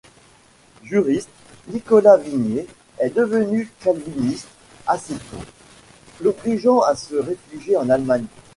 Juriste, 0.81 1.29
Nicolas 1.67 2.17
Vignier 2.17 2.65
est 2.97 3.11
devenu 3.11 3.69
calviniste 3.81 4.47
assez 4.87 5.13
tôt, 5.13 5.45
l'obligeant 6.21 6.79
à 6.81 6.95
se 6.95 7.13
réfugier 7.13 7.77
en 7.77 7.87
Allemagne. 7.87 8.25